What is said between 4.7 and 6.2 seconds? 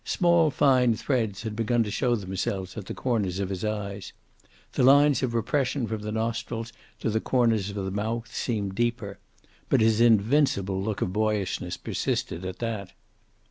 The lines of repression from the